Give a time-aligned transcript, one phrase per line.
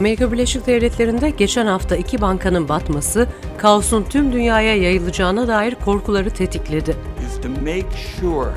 [0.00, 6.96] Amerika Birleşik Devletleri'nde geçen hafta iki bankanın batması, kaosun tüm dünyaya yayılacağına dair korkuları tetikledi.
[7.26, 7.86] is to make
[8.20, 8.50] sure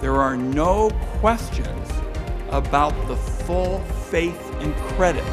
[0.00, 0.88] there are no
[1.22, 1.88] questions
[2.52, 3.14] about the
[3.46, 3.78] full
[4.10, 5.24] faith and credit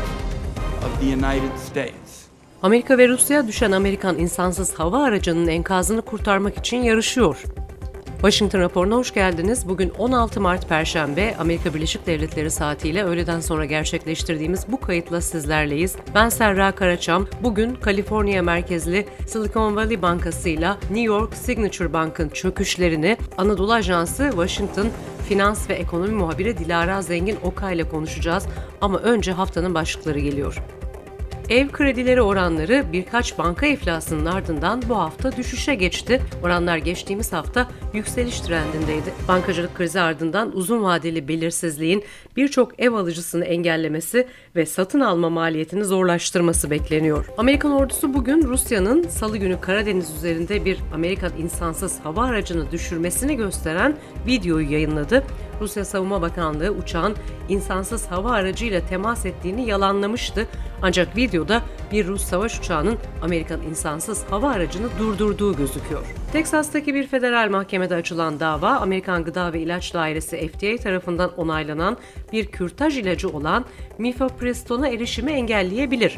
[0.85, 2.25] of the United States.
[2.61, 7.43] Amerika ve Rusya düşen Amerikan insansız hava aracının enkazını kurtarmak için yarışıyor.
[8.25, 9.69] Washington raporuna hoş geldiniz.
[9.69, 15.95] Bugün 16 Mart Perşembe Amerika Birleşik Devletleri saatiyle öğleden sonra gerçekleştirdiğimiz bu kayıtla sizlerleyiz.
[16.15, 17.27] Ben Serra Karaçam.
[17.43, 24.87] Bugün Kaliforniya merkezli Silicon Valley Bankası ile New York Signature Bank'ın çöküşlerini Anadolu Ajansı Washington
[25.27, 28.47] Finans ve Ekonomi muhabiri Dilara Zengin Okay ile konuşacağız.
[28.81, 30.61] Ama önce haftanın başlıkları geliyor.
[31.49, 36.21] Ev kredileri oranları birkaç banka iflasının ardından bu hafta düşüşe geçti.
[36.43, 39.13] Oranlar geçtiğimiz hafta yükseliş trendindeydi.
[39.27, 42.03] Bankacılık krizi ardından uzun vadeli belirsizliğin
[42.37, 47.25] birçok ev alıcısını engellemesi ve satın alma maliyetini zorlaştırması bekleniyor.
[47.37, 53.97] Amerikan ordusu bugün Rusya'nın salı günü Karadeniz üzerinde bir Amerikan insansız hava aracını düşürmesini gösteren
[54.27, 55.23] videoyu yayınladı.
[55.61, 57.15] Rusya Savunma Bakanlığı uçağın
[57.49, 60.47] insansız hava aracıyla temas ettiğini yalanlamıştı.
[60.81, 66.05] Ancak videoda bir Rus savaş uçağının Amerikan insansız hava aracını durdurduğu gözüküyor.
[66.31, 71.97] Teksas'taki bir federal mahkemede açılan dava, Amerikan Gıda ve İlaç Dairesi FDA tarafından onaylanan
[72.31, 73.65] bir kürtaj ilacı olan
[73.97, 76.17] mifepristona erişimi engelleyebilir.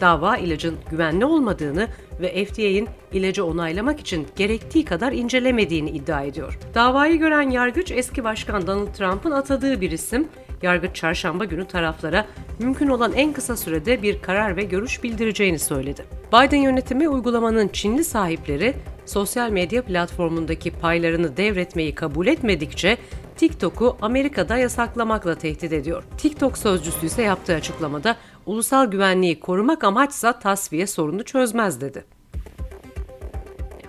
[0.00, 1.88] Dava ilacın güvenli olmadığını
[2.20, 6.58] ve FDA'in ilacı onaylamak için gerektiği kadar incelemediğini iddia ediyor.
[6.74, 10.28] Davayı gören yargıç eski başkan Donald Trump'ın atadığı bir isim.
[10.62, 12.26] Yargıç çarşamba günü taraflara
[12.58, 16.04] mümkün olan en kısa sürede bir karar ve görüş bildireceğini söyledi.
[16.28, 18.74] Biden yönetimi uygulamanın Çinli sahipleri
[19.06, 22.98] sosyal medya platformundaki paylarını devretmeyi kabul etmedikçe
[23.36, 26.04] TikTok'u Amerika'da yasaklamakla tehdit ediyor.
[26.18, 28.16] TikTok sözcüsü ise yaptığı açıklamada
[28.48, 32.04] ulusal güvenliği korumak amaçsa tasfiye sorunu çözmez dedi.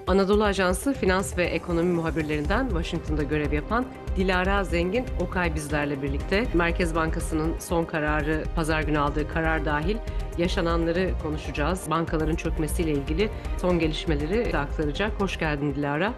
[0.08, 6.48] Anadolu Ajansı finans ve ekonomi muhabirlerinden Washington'da görev yapan Dilara Zengin Okay bizlerle birlikte.
[6.53, 9.98] Merkez Bankası'nın son kararı, pazar günü aldığı karar dahil
[10.38, 11.90] yaşananları konuşacağız.
[11.90, 13.30] Bankaların çökmesiyle ilgili
[13.62, 15.22] son gelişmeleri aktaracak.
[15.22, 16.14] Hoş geldin Dilara.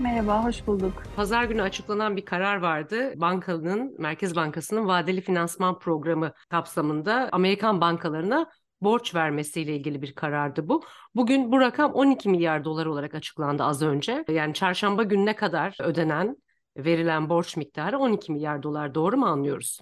[0.00, 1.02] Merhaba, hoş bulduk.
[1.16, 3.12] Pazar günü açıklanan bir karar vardı.
[3.16, 8.50] Bankanın, Merkez Bankası'nın vadeli finansman programı kapsamında Amerikan bankalarına
[8.80, 10.82] borç vermesiyle ilgili bir karardı bu.
[11.14, 14.24] Bugün bu rakam 12 milyar dolar olarak açıklandı az önce.
[14.28, 16.36] Yani çarşamba gününe kadar ödenen,
[16.76, 18.94] verilen borç miktarı 12 milyar dolar.
[18.94, 19.80] Doğru mu anlıyoruz?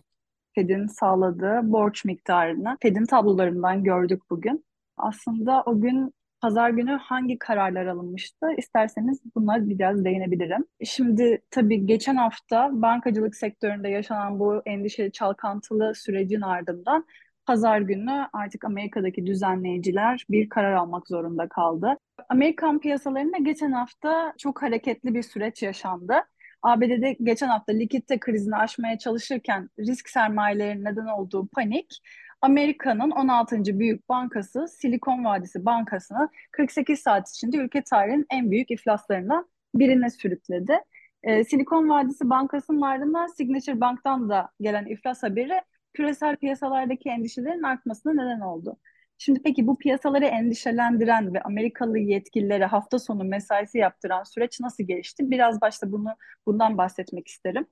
[0.54, 4.64] Fed'in sağladığı borç miktarını Fed'in tablolarından gördük bugün.
[4.96, 8.46] Aslında o gün pazar günü hangi kararlar alınmıştı?
[8.58, 10.66] İsterseniz buna biraz değinebilirim.
[10.84, 17.06] Şimdi tabii geçen hafta bankacılık sektöründe yaşanan bu endişeli çalkantılı sürecin ardından
[17.46, 21.96] pazar günü artık Amerika'daki düzenleyiciler bir karar almak zorunda kaldı.
[22.28, 26.14] Amerikan piyasalarında geçen hafta çok hareketli bir süreç yaşandı.
[26.62, 32.00] ABD'de geçen hafta likidite krizini aşmaya çalışırken risk sermayelerinin neden olduğu panik
[32.42, 33.78] Amerika'nın 16.
[33.78, 40.78] büyük bankası Silikon Vadisi Bankası'nı 48 saat içinde ülke tarihinin en büyük iflaslarından birine sürükledi.
[41.22, 45.60] Ee, Silikon Vadisi Bankası'nın ardından Signature Bank'tan da gelen iflas haberi
[45.92, 48.76] küresel piyasalardaki endişelerin artmasına neden oldu.
[49.18, 55.30] Şimdi peki bu piyasaları endişelendiren ve Amerikalı yetkililere hafta sonu mesaisi yaptıran süreç nasıl gelişti?
[55.30, 56.16] Biraz başta bunu
[56.46, 57.66] bundan bahsetmek isterim.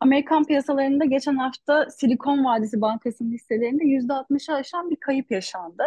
[0.00, 5.82] Amerikan piyasalarında geçen hafta Silikon Vadisi Bankası'nın hisselerinde %60'ı aşan bir kayıp yaşandı.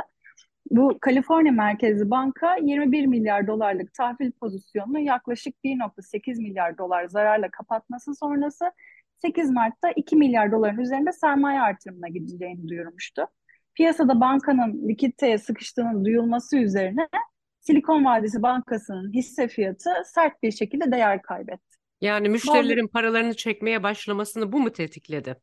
[0.72, 8.16] Bu Kaliforniya merkezli banka 21 milyar dolarlık tahvil pozisyonunu yaklaşık 1.8 milyar dolar zararla kapatması
[8.16, 8.72] sonrası
[9.22, 13.28] 8 Mart'ta 2 milyar doların üzerinde sermaye artırımına gideceğini duyurmuştu.
[13.76, 17.08] Piyasada bankanın likiditeye sıkıştığının duyulması üzerine
[17.60, 21.83] Silikon Vadisi Bankası'nın hisse fiyatı sert bir şekilde değer kaybetti.
[22.04, 25.36] Yani müşterilerin paralarını çekmeye başlamasını bu mu tetikledi?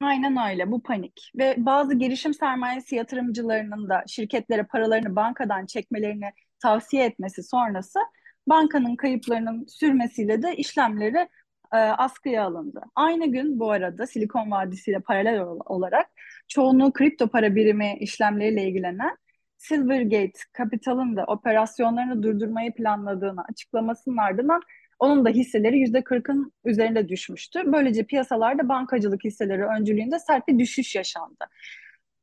[0.00, 6.30] Aynen öyle bu panik ve bazı girişim sermayesi yatırımcılarının da şirketlere paralarını bankadan çekmelerini
[6.62, 7.98] tavsiye etmesi sonrası
[8.46, 11.28] bankanın kayıplarının sürmesiyle de işlemleri
[11.72, 12.82] e, askıya alındı.
[12.94, 16.06] Aynı gün bu arada Silikon Vadisi ile paralel olarak
[16.48, 19.16] çoğunluğu kripto para birimi işlemleriyle ilgilenen
[19.58, 24.60] Silvergate Capital'ın da operasyonlarını durdurmayı planladığını açıklamasının ardından
[24.98, 27.62] onun da hisseleri %40'ın üzerinde düşmüştü.
[27.66, 31.44] Böylece piyasalarda bankacılık hisseleri öncülüğünde sert bir düşüş yaşandı.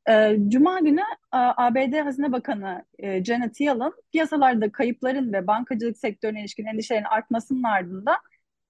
[0.08, 1.02] E, Cuma günü
[1.32, 8.16] ABD Hazine Bakanı e, Janet Yellen piyasalarda kayıpların ve bankacılık sektörüne ilişkin endişelerin artmasının ardından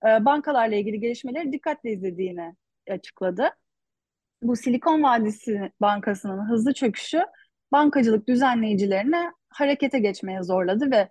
[0.06, 2.55] e, bankalarla ilgili gelişmeleri dikkatle izlediğini
[2.90, 3.50] açıkladı.
[4.43, 7.22] Bu Silikon Vadisi Bankası'nın hızlı çöküşü
[7.72, 11.08] bankacılık düzenleyicilerini harekete geçmeye zorladı ve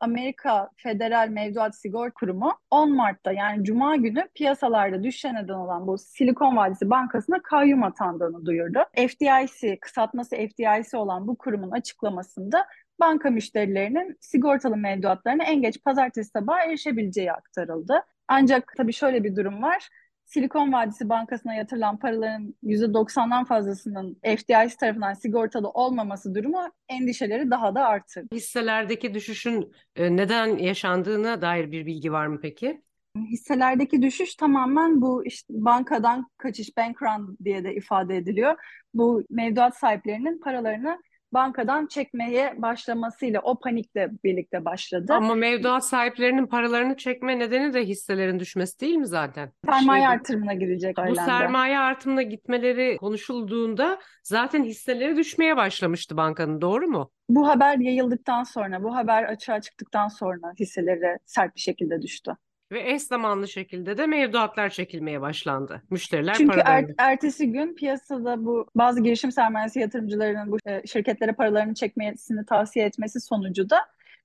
[0.00, 5.98] Amerika Federal Mevduat Sigorta Kurumu 10 Mart'ta yani Cuma günü piyasalarda düşüşe neden olan bu
[5.98, 8.78] Silikon Vadisi Bankası'na kayyum atandığını duyurdu.
[8.94, 12.66] FDIC, kısaltması FDIC olan bu kurumun açıklamasında
[13.00, 18.02] banka müşterilerinin sigortalı mevduatlarına en geç pazartesi sabahı erişebileceği aktarıldı.
[18.28, 19.88] Ancak tabii şöyle bir durum var.
[20.32, 27.86] Silikon Vadisi Bankası'na yatırılan paraların %90'dan fazlasının FDIC tarafından sigortalı olmaması durumu endişeleri daha da
[27.86, 28.34] artırdı.
[28.34, 32.82] Hisselerdeki düşüşün e, neden yaşandığına dair bir bilgi var mı peki?
[33.16, 38.54] Hisselerdeki düşüş tamamen bu işte bankadan kaçış, bank run diye de ifade ediliyor.
[38.94, 40.98] Bu mevduat sahiplerinin paralarını
[41.32, 45.12] bankadan çekmeye başlamasıyla o panikle birlikte başladı.
[45.14, 49.52] Ama mevduat sahiplerinin paralarını çekme nedeni de hisselerin düşmesi değil mi zaten?
[49.66, 51.26] Sermaye Şey- artırımına gidecek Bu söylendi.
[51.30, 57.10] sermaye artımına gitmeleri konuşulduğunda zaten hisseleri düşmeye başlamıştı bankanın, doğru mu?
[57.28, 62.32] Bu haber yayıldıktan sonra, bu haber açığa çıktıktan sonra hisseleri sert bir şekilde düştü.
[62.72, 65.82] Ve eş zamanlı şekilde de mevduatlar çekilmeye başlandı.
[65.90, 66.94] Müşteriler Çünkü er- paralarını.
[66.98, 73.20] ertesi gün piyasada bu bazı girişim sermayesi yatırımcılarının bu e, şirketlere paralarını çekmesini tavsiye etmesi
[73.20, 73.76] sonucu da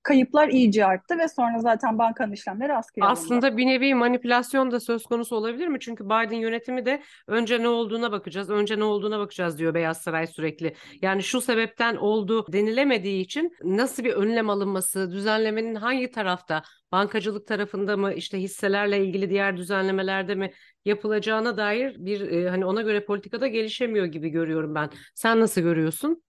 [0.07, 3.19] kayıplar iyice arttı ve sonra zaten bankanın işlemleri askıya alındı.
[3.19, 5.79] Aslında bir nevi manipülasyon da söz konusu olabilir mi?
[5.79, 10.27] Çünkü Biden yönetimi de önce ne olduğuna bakacağız, önce ne olduğuna bakacağız diyor Beyaz Saray
[10.27, 10.75] sürekli.
[11.01, 17.97] Yani şu sebepten oldu denilemediği için nasıl bir önlem alınması, düzenlemenin hangi tarafta, bankacılık tarafında
[17.97, 20.51] mı, işte hisselerle ilgili diğer düzenlemelerde mi
[20.85, 24.89] yapılacağına dair bir e, hani ona göre politikada gelişemiyor gibi görüyorum ben.
[25.15, 26.23] Sen nasıl görüyorsun?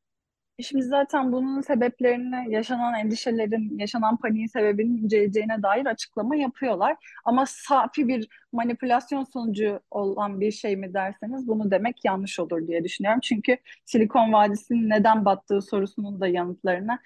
[0.63, 6.97] Şimdi zaten bunun sebeplerini, yaşanan endişelerin, yaşanan paniğin sebebinin inceleyeceğine dair açıklama yapıyorlar.
[7.25, 12.85] Ama safi bir manipülasyon sonucu olan bir şey mi derseniz bunu demek yanlış olur diye
[12.85, 13.21] düşünüyorum.
[13.21, 16.99] Çünkü Silikon Vadisi'nin neden battığı sorusunun da yanıtlarına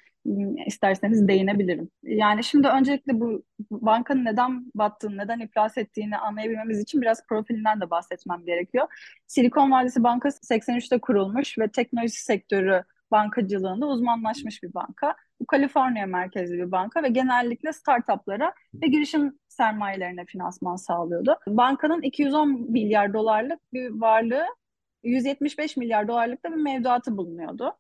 [0.67, 1.91] isterseniz değinebilirim.
[2.03, 7.91] Yani şimdi öncelikle bu bankanın neden battığını, neden iflas ettiğini anlayabilmemiz için biraz profilinden de
[7.91, 8.87] bahsetmem gerekiyor.
[9.27, 15.17] Silikon Vadisi Bankası 83'te kurulmuş ve teknoloji sektörü bankacılığında uzmanlaşmış bir banka.
[15.41, 21.39] Bu Kaliforniya merkezli bir banka ve genellikle startuplara ve girişim sermayelerine finansman sağlıyordu.
[21.47, 24.47] Bankanın 210 milyar dolarlık bir varlığı,
[25.03, 27.77] 175 milyar dolarlık da bir mevduatı bulunuyordu.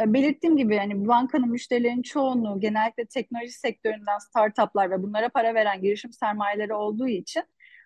[0.00, 5.80] E, belirttiğim gibi yani bankanın müşterilerin çoğunluğu genellikle teknoloji sektöründen startuplar ve bunlara para veren
[5.80, 7.42] girişim sermayeleri olduğu için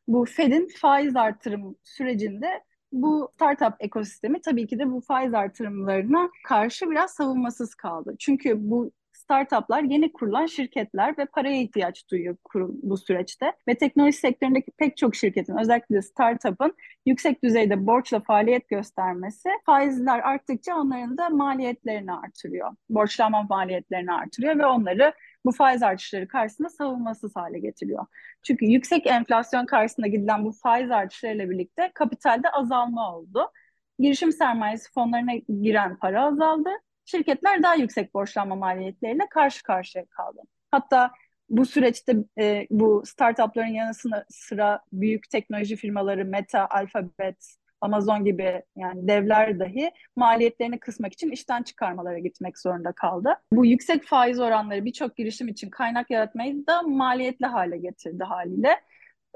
[0.09, 6.91] bu Fed'in faiz artırım sürecinde bu startup ekosistemi tabii ki de bu faiz artırımlarına karşı
[6.91, 8.15] biraz savunmasız kaldı.
[8.19, 13.53] Çünkü bu startuplar yeni kurulan şirketler ve paraya ihtiyaç duyuyor kurum bu süreçte.
[13.69, 16.75] Ve teknoloji sektöründeki pek çok şirketin özellikle startup'ın
[17.07, 22.71] yüksek düzeyde borçla faaliyet göstermesi faizler arttıkça onların da maliyetlerini artırıyor.
[22.91, 25.13] Borçlanma maliyetlerini artırıyor ve onları
[25.45, 28.07] bu faiz artışları karşısında savunmasız hale getiriyor.
[28.43, 33.51] Çünkü yüksek enflasyon karşısında gidilen bu faiz artışlarıyla birlikte kapitalde azalma oldu.
[33.99, 36.71] Girişim sermayesi fonlarına giren para azaldı.
[37.05, 40.41] Şirketler daha yüksek borçlanma maliyetleriyle karşı karşıya kaldı.
[40.71, 41.11] Hatta
[41.51, 43.93] bu süreçte e, bu startupların yanı
[44.29, 51.63] sıra büyük teknoloji firmaları Meta, Alphabet, Amazon gibi yani devler dahi maliyetlerini kısmak için işten
[51.63, 53.35] çıkarmalara gitmek zorunda kaldı.
[53.53, 58.77] Bu yüksek faiz oranları birçok girişim için kaynak yaratmayı da maliyetli hale getirdi haliyle.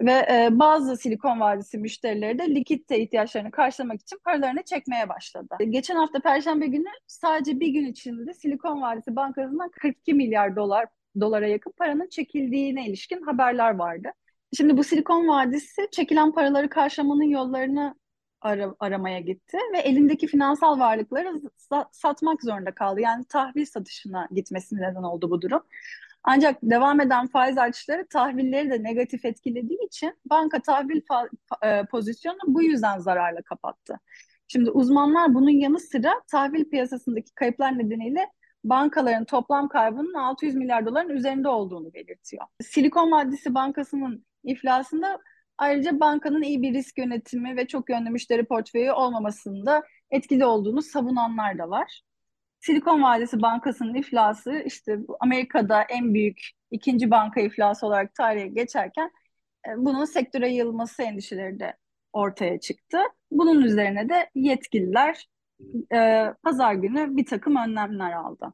[0.00, 5.56] Ve e, bazı Silikon Vadisi müşterileri de likidite ihtiyaçlarını karşılamak için paralarını çekmeye başladı.
[5.70, 10.86] Geçen hafta Perşembe günü sadece bir gün içinde Silikon Vadisi Bankası'ndan 42 milyar dolar
[11.20, 14.08] dolara yakın paranın çekildiğine ilişkin haberler vardı.
[14.56, 17.94] Şimdi bu Silikon Vadisi çekilen paraları karşılamanın yollarını
[18.42, 21.40] ara, aramaya gitti ve elindeki finansal varlıkları
[21.92, 23.00] satmak zorunda kaldı.
[23.00, 25.62] Yani tahvil satışına gitmesine neden oldu bu durum.
[26.24, 31.00] Ancak devam eden faiz artışları tahvilleri de negatif etkilediği için banka tahvil
[31.62, 34.00] e, pozisyonunu bu yüzden zararla kapattı.
[34.48, 38.28] Şimdi uzmanlar bunun yanı sıra tahvil piyasasındaki kayıplar nedeniyle
[38.64, 42.44] bankaların toplam kaybının 600 milyar doların üzerinde olduğunu belirtiyor.
[42.62, 45.18] Silikon Vadisi Bankası'nın iflasında
[45.62, 51.58] ayrıca bankanın iyi bir risk yönetimi ve çok yönlü müşteri portföyü olmamasında etkili olduğunu savunanlar
[51.58, 52.02] da var.
[52.60, 56.40] Silikon Vadisi Bankası'nın iflası işte Amerika'da en büyük
[56.70, 59.10] ikinci banka iflası olarak tarihe geçerken
[59.68, 61.76] e, bunun sektöre yayılması endişeleri de
[62.12, 62.98] ortaya çıktı.
[63.30, 65.28] Bunun üzerine de yetkililer
[65.94, 68.52] e, pazar günü bir takım önlemler aldı.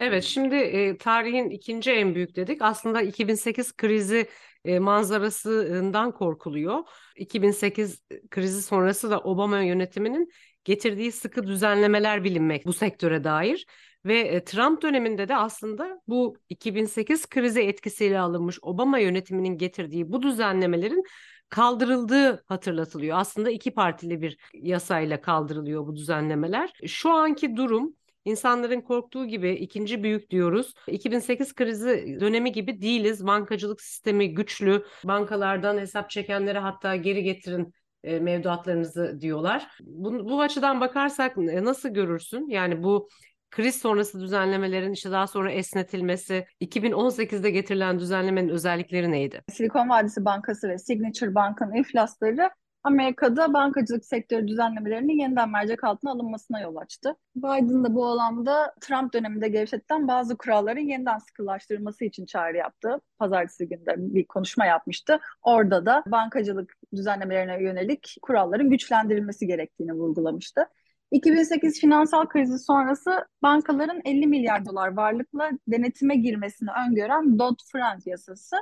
[0.00, 2.62] Evet, şimdi e, tarihin ikinci en büyük dedik.
[2.62, 4.28] Aslında 2008 krizi
[4.64, 6.84] e, manzarasından korkuluyor.
[7.16, 10.28] 2008 krizi sonrası da Obama yönetiminin
[10.64, 13.66] getirdiği sıkı düzenlemeler bilinmek bu sektöre dair.
[14.04, 20.22] Ve e, Trump döneminde de aslında bu 2008 krizi etkisiyle alınmış Obama yönetiminin getirdiği bu
[20.22, 21.02] düzenlemelerin
[21.48, 23.18] kaldırıldığı hatırlatılıyor.
[23.18, 26.72] Aslında iki partili bir yasayla kaldırılıyor bu düzenlemeler.
[26.86, 27.94] Şu anki durum
[28.26, 30.74] İnsanların korktuğu gibi ikinci büyük diyoruz.
[30.86, 33.26] 2008 krizi dönemi gibi değiliz.
[33.26, 34.84] Bankacılık sistemi güçlü.
[35.04, 37.72] Bankalardan hesap çekenlere hatta geri getirin
[38.04, 39.68] e, mevduatlarınızı diyorlar.
[39.80, 42.48] Bu, bu açıdan bakarsak e, nasıl görürsün?
[42.48, 43.08] Yani bu
[43.50, 49.42] kriz sonrası düzenlemelerin işte daha sonra esnetilmesi, 2018'de getirilen düzenlemenin özellikleri neydi?
[49.52, 52.50] Silikon Vadisi Bankası ve Signature Bank'ın iflasları
[52.86, 57.16] Amerika'da bankacılık sektörü düzenlemelerinin yeniden mercek altına alınmasına yol açtı.
[57.36, 63.00] Biden de bu alanda Trump döneminde gevşetilen bazı kuralların yeniden sıkılaştırılması için çağrı yaptı.
[63.18, 65.18] Pazartesi günde bir konuşma yapmıştı.
[65.42, 70.66] Orada da bankacılık düzenlemelerine yönelik kuralların güçlendirilmesi gerektiğini vurgulamıştı.
[71.10, 78.56] 2008 finansal krizi sonrası bankaların 50 milyar dolar varlıkla denetime girmesini öngören Dodd-Frank yasası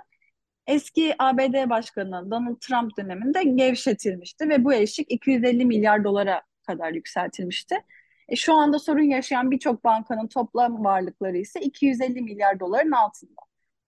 [0.67, 7.77] eski ABD Başkanı Donald Trump döneminde gevşetilmişti ve bu eşik 250 milyar dolara kadar yükseltilmişti.
[8.29, 13.41] E, şu anda sorun yaşayan birçok bankanın toplam varlıkları ise 250 milyar doların altında.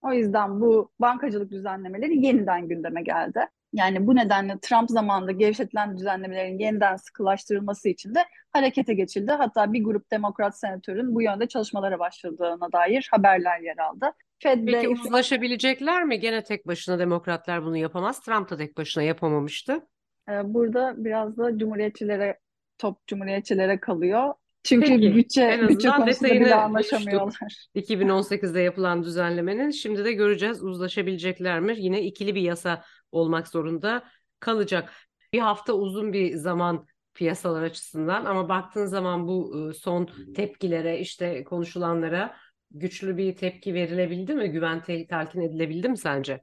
[0.02, 3.40] O yüzden bu bankacılık düzenlemeleri yeniden gündeme geldi.
[3.72, 9.32] Yani bu nedenle Trump zamanında gevşetilen düzenlemelerin yeniden sıkılaştırılması için de harekete geçildi.
[9.32, 14.12] Hatta bir grup demokrat senatörün bu yönde çalışmalara başladığına dair haberler yer aldı.
[14.38, 16.20] Fed'le Peki uzlaşabilecekler mi?
[16.20, 18.20] Gene tek başına demokratlar bunu yapamaz.
[18.20, 19.86] Trump da tek başına yapamamıştı.
[20.28, 22.38] Ee, burada biraz da cumhuriyetçilere,
[22.78, 24.34] top cumhuriyetçilere kalıyor.
[24.62, 27.36] Çünkü Peki, bütçe, bütçe konusunda bile anlaşamıyorlar.
[27.74, 31.74] 2018'de yapılan düzenlemenin şimdi de göreceğiz uzlaşabilecekler mi?
[31.78, 34.04] Yine ikili bir yasa olmak zorunda
[34.40, 34.92] kalacak.
[35.32, 42.36] Bir hafta uzun bir zaman piyasalar açısından ama baktığın zaman bu son tepkilere işte konuşulanlara
[42.78, 44.50] güçlü bir tepki verilebildi mi?
[44.50, 46.40] Güven telkin edilebildi mi sence?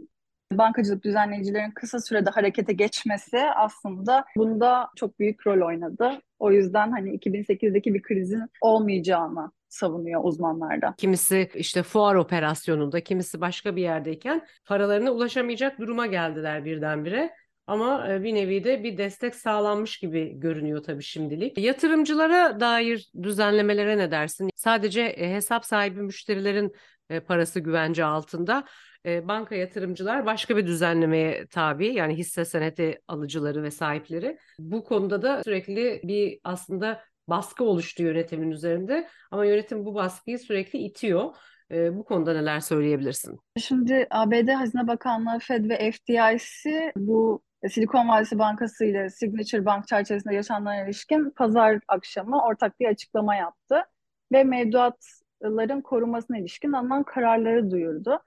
[0.52, 6.22] Bankacılık düzenleyicilerin kısa sürede harekete geçmesi aslında bunda çok büyük rol oynadı.
[6.40, 10.94] O yüzden hani 2008'deki bir krizin olmayacağını savunuyor uzmanlarda.
[10.98, 17.34] Kimisi işte fuar operasyonunda, kimisi başka bir yerdeyken paralarına ulaşamayacak duruma geldiler birdenbire.
[17.68, 21.58] Ama e, bir nevi de bir destek sağlanmış gibi görünüyor tabii şimdilik.
[21.58, 24.50] Yatırımcılara dair düzenlemelere ne dersin?
[24.56, 26.74] Sadece e, hesap sahibi müşterilerin
[27.10, 28.66] e, parası güvence altında.
[29.06, 34.38] Banka yatırımcılar başka bir düzenlemeye tabi yani hisse senedi alıcıları ve sahipleri.
[34.60, 40.80] Bu konuda da sürekli bir aslında baskı oluştu yönetimin üzerinde ama yönetim bu baskıyı sürekli
[40.80, 41.36] itiyor.
[41.72, 43.40] Bu konuda neler söyleyebilirsin?
[43.58, 50.36] Şimdi ABD Hazine Bakanlığı, Fed ve FDIC bu Silikon Vadisi Bankası ile Signature Bank çerçevesinde
[50.36, 53.84] yaşananlara ilişkin pazar akşamı ortak bir açıklama yaptı
[54.32, 58.20] ve mevduatların korunmasına ilişkin alınan kararları duyurdu.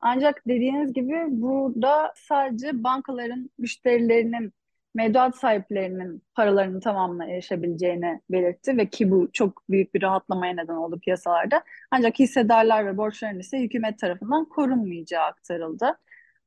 [0.00, 4.52] Ancak dediğiniz gibi burada sadece bankaların müşterilerinin
[4.94, 11.00] mevduat sahiplerinin paralarının tamamına erişebileceğini belirtti ve ki bu çok büyük bir rahatlamaya neden oldu
[11.00, 11.62] piyasalarda.
[11.90, 15.98] Ancak hissedarlar ve borçların ise hükümet tarafından korunmayacağı aktarıldı.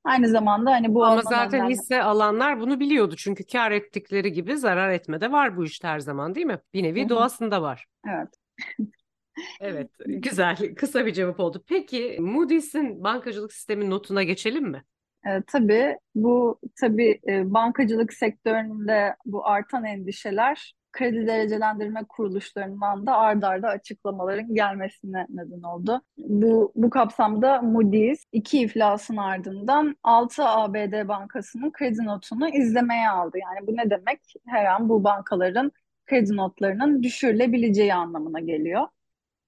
[0.03, 1.74] Aynı zamanda hani bu Ama zaten önemli.
[1.74, 3.15] hisse alanlar bunu biliyordu.
[3.17, 6.60] Çünkü kar ettikleri gibi zarar etme de var bu işte her zaman değil mi?
[6.74, 7.10] Bir nevi Hı-hı.
[7.10, 7.86] doğasında var.
[8.08, 8.29] Evet.
[9.62, 10.75] evet, güzel.
[10.75, 11.63] Kısa bir cevap oldu.
[11.67, 14.84] Peki Moody's'in bankacılık sistemi notuna geçelim mi?
[15.25, 23.43] E, tabii bu tabii e, bankacılık sektöründe bu artan endişeler kredi derecelendirme kuruluşlarından da ard
[23.43, 26.01] arda açıklamaların gelmesine neden oldu.
[26.17, 33.38] Bu, bu kapsamda Moody's iki iflasın ardından 6 ABD bankasının kredi notunu izlemeye aldı.
[33.38, 34.19] Yani bu ne demek?
[34.48, 35.71] Her an bu bankaların
[36.05, 38.88] kredi notlarının düşürülebileceği anlamına geliyor.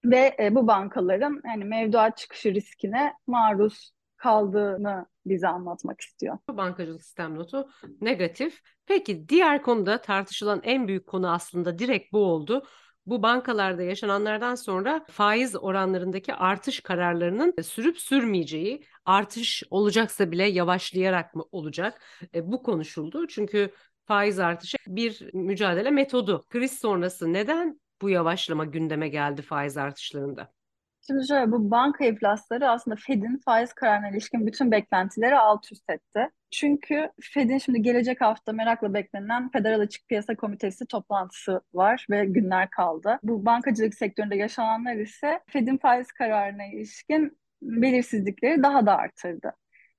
[0.06, 3.92] Ve e, bu bankaların yani mevduat çıkışı riskine maruz
[4.24, 6.38] kaldığını bize anlatmak istiyor.
[6.50, 7.70] Bankacılık sistem notu
[8.02, 8.62] negatif.
[8.86, 12.64] Peki diğer konuda tartışılan en büyük konu aslında direkt bu oldu.
[13.06, 21.44] Bu bankalarda yaşananlardan sonra faiz oranlarındaki artış kararlarının sürüp sürmeyeceği, artış olacaksa bile yavaşlayarak mı
[21.52, 22.02] olacak?
[22.36, 23.28] E, bu konuşuldu.
[23.28, 23.74] Çünkü
[24.06, 26.46] faiz artışı bir mücadele metodu.
[26.50, 30.54] Kriz sonrası neden bu yavaşlama gündeme geldi faiz artışlarında?
[31.08, 36.30] Şimdi şöyle bu banka iflasları aslında Fed'in faiz kararına ilişkin bütün beklentileri alt üst etti.
[36.52, 42.70] Çünkü Fed'in şimdi gelecek hafta merakla beklenen Federal Açık Piyasa Komitesi toplantısı var ve günler
[42.70, 43.20] kaldı.
[43.24, 49.54] Bu bankacılık sektöründe yaşananlar ise Fed'in faiz kararına ilişkin belirsizlikleri daha da artırdı.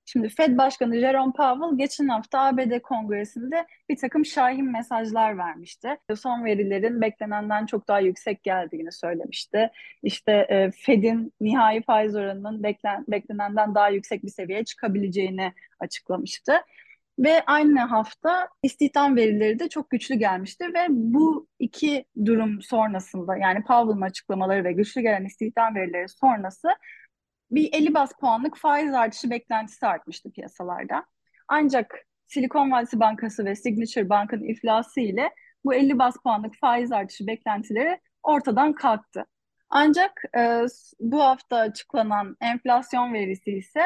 [0.04, 5.96] Şimdi Fed Başkanı Jerome Powell geçen hafta ABD Kongresi'nde bir takım şahin mesajlar vermişti.
[6.16, 9.70] Son verilerin beklenenden çok daha yüksek geldiğini söylemişti.
[10.02, 16.52] İşte e, Fed'in nihai faiz oranının beklen, beklenenden daha yüksek bir seviyeye çıkabileceğini açıklamıştı.
[17.18, 23.62] Ve aynı hafta istihdam verileri de çok güçlü gelmişti ve bu iki durum sonrasında yani
[23.64, 26.68] Powell'ın açıklamaları ve güçlü gelen istihdam verileri sonrası
[27.54, 31.04] bir 50 bas puanlık faiz artışı beklentisi artmıştı piyasalarda.
[31.48, 31.94] Ancak
[32.26, 35.30] Silikon Vadisi Bankası ve Signature Bank'ın iflası ile
[35.64, 39.26] bu 50 bas puanlık faiz artışı beklentileri ortadan kalktı.
[39.70, 40.60] Ancak e,
[41.00, 43.80] bu hafta açıklanan enflasyon verisi ise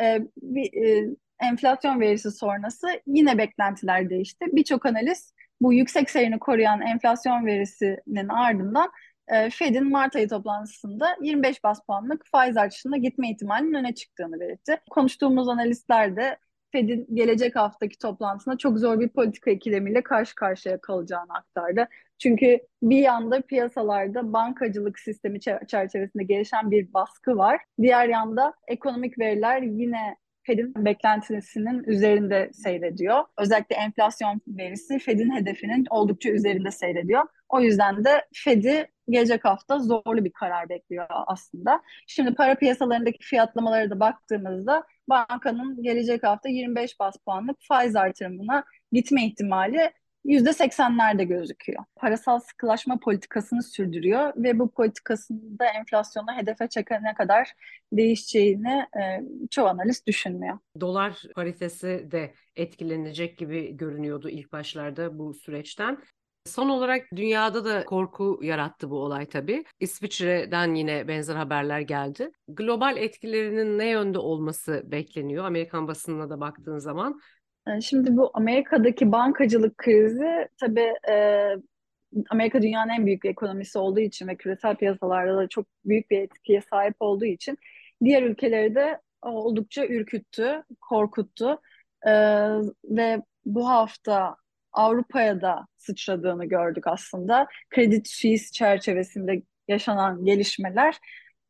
[0.00, 4.46] e, bir, e, enflasyon verisi sonrası yine beklentiler değişti.
[4.52, 8.90] Birçok analiz bu yüksek seyrini koruyan enflasyon verisinin ardından
[9.50, 14.80] Fed'in Mart ayı toplantısında 25 bas puanlık faiz artışına gitme ihtimalinin öne çıktığını belirtti.
[14.90, 16.38] Konuştuğumuz analistler de
[16.72, 21.88] Fed'in gelecek haftaki toplantısında çok zor bir politika ikilemiyle karşı karşıya kalacağını aktardı.
[22.18, 27.60] Çünkü bir yanda piyasalarda bankacılık sistemi çerçevesinde gelişen bir baskı var.
[27.82, 30.16] Diğer yanda ekonomik veriler yine
[30.50, 33.24] Fed'in beklentisinin üzerinde seyrediyor.
[33.38, 37.22] Özellikle enflasyon verisi Fed'in hedefinin oldukça üzerinde seyrediyor.
[37.48, 41.82] O yüzden de Fed'i gelecek hafta zorlu bir karar bekliyor aslında.
[42.06, 49.26] Şimdi para piyasalarındaki fiyatlamalara da baktığımızda bankanın gelecek hafta 25 bas puanlık faiz artırımına gitme
[49.26, 49.90] ihtimali
[50.24, 51.84] %80'lerde gözüküyor.
[51.96, 57.52] Parasal sıkılaşma politikasını sürdürüyor ve bu politikasında enflasyonu hedefe çekene kadar
[57.92, 60.58] değişeceğini e, çoğu analist düşünmüyor.
[60.80, 65.98] Dolar paritesi de etkilenecek gibi görünüyordu ilk başlarda bu süreçten.
[66.46, 69.64] Son olarak dünyada da korku yarattı bu olay tabii.
[69.80, 72.30] İsviçre'den yine benzer haberler geldi.
[72.48, 77.20] Global etkilerinin ne yönde olması bekleniyor Amerikan basınına da baktığın zaman?
[77.70, 81.46] Ee, şimdi bu Amerika'daki bankacılık krizi tabii e,
[82.30, 86.60] Amerika dünyanın en büyük ekonomisi olduğu için ve küresel piyasalarda da çok büyük bir etkiye
[86.70, 87.58] sahip olduğu için
[88.04, 91.60] diğer ülkeleri de oldukça ürküttü, korkuttu.
[92.06, 92.10] Ee,
[92.84, 94.36] ve bu hafta
[94.72, 97.46] Avrupa'ya da sıçradığını gördük aslında.
[97.74, 100.96] Credit Suisse çerçevesinde yaşanan gelişmeler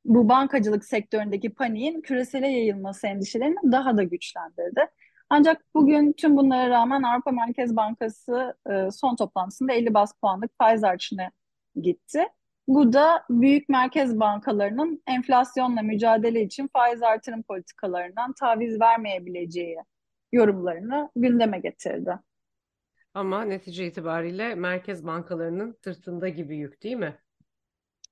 [0.05, 4.81] bu bankacılık sektöründeki paniğin küresele yayılması endişelerini daha da güçlendirdi.
[5.31, 10.85] Ancak bugün tüm bunlara rağmen Avrupa Merkez Bankası e, son toplantısında 50 bas puanlık faiz
[10.85, 11.31] artışına
[11.83, 12.25] gitti.
[12.69, 19.77] Bu da büyük merkez bankalarının enflasyonla mücadele için faiz artırım politikalarından taviz vermeyebileceği
[20.33, 22.19] yorumlarını gündeme getirdi.
[23.15, 27.19] Ama netice itibariyle merkez bankalarının sırtında gibi yük değil mi?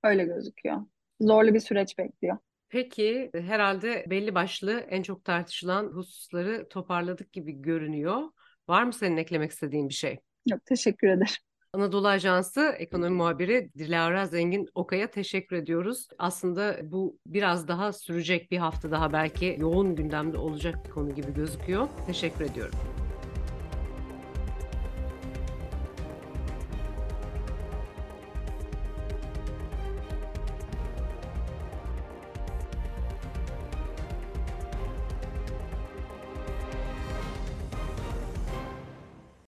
[0.03, 0.77] Öyle gözüküyor.
[1.21, 2.37] Zorlu bir süreç bekliyor.
[2.69, 8.21] Peki herhalde belli başlı en çok tartışılan hususları toparladık gibi görünüyor.
[8.67, 10.19] Var mı senin eklemek istediğin bir şey?
[10.45, 11.35] Yok teşekkür ederim.
[11.73, 16.07] Anadolu Ajansı ekonomi muhabiri Dilara Zengin Okay'a teşekkür ediyoruz.
[16.17, 21.33] Aslında bu biraz daha sürecek bir hafta daha belki yoğun gündemde olacak bir konu gibi
[21.33, 21.87] gözüküyor.
[22.07, 22.98] Teşekkür ediyorum.